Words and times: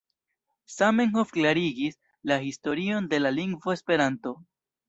Zamenhof 0.75 1.33
klarigis 1.35 1.99
la 2.31 2.39
historion 2.47 3.13
de 3.15 3.23
la 3.25 3.37
lingvo 3.39 3.77
Esperanto. 3.79 4.35